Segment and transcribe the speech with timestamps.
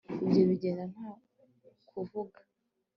[0.25, 1.09] ibyo bigenda nta
[1.89, 2.39] kuvuga